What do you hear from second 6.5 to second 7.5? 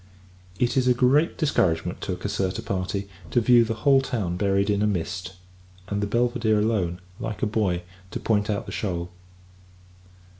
alone, like a